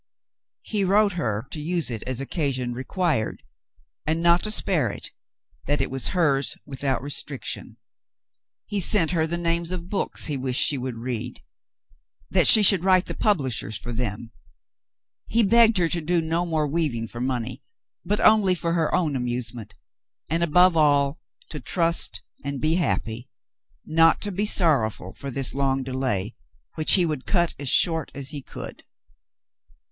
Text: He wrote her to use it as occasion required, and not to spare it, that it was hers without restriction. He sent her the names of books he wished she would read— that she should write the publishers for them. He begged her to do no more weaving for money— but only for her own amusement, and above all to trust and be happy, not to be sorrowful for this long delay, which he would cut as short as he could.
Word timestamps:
He 0.63 0.83
wrote 0.83 1.11
her 1.11 1.45
to 1.51 1.59
use 1.59 1.91
it 1.91 2.01
as 2.07 2.19
occasion 2.19 2.73
required, 2.73 3.43
and 4.03 4.19
not 4.19 4.41
to 4.41 4.49
spare 4.49 4.89
it, 4.89 5.11
that 5.67 5.79
it 5.79 5.91
was 5.91 6.07
hers 6.07 6.55
without 6.65 7.03
restriction. 7.03 7.77
He 8.65 8.79
sent 8.79 9.11
her 9.11 9.27
the 9.27 9.37
names 9.37 9.69
of 9.69 9.89
books 9.91 10.25
he 10.25 10.37
wished 10.37 10.59
she 10.65 10.75
would 10.79 10.97
read— 10.97 11.43
that 12.31 12.47
she 12.47 12.63
should 12.63 12.83
write 12.83 13.05
the 13.05 13.13
publishers 13.13 13.77
for 13.77 13.93
them. 13.93 14.31
He 15.27 15.43
begged 15.43 15.77
her 15.77 15.87
to 15.89 16.01
do 16.01 16.19
no 16.19 16.47
more 16.47 16.65
weaving 16.67 17.07
for 17.07 17.21
money— 17.21 17.61
but 18.03 18.19
only 18.21 18.55
for 18.55 18.73
her 18.73 18.91
own 18.95 19.15
amusement, 19.15 19.75
and 20.27 20.41
above 20.41 20.75
all 20.75 21.19
to 21.49 21.59
trust 21.59 22.23
and 22.43 22.59
be 22.59 22.73
happy, 22.73 23.29
not 23.85 24.19
to 24.21 24.31
be 24.31 24.47
sorrowful 24.47 25.13
for 25.13 25.29
this 25.29 25.53
long 25.53 25.83
delay, 25.83 26.33
which 26.73 26.93
he 26.93 27.05
would 27.05 27.27
cut 27.27 27.53
as 27.59 27.69
short 27.69 28.11
as 28.15 28.29
he 28.31 28.41
could. 28.41 28.83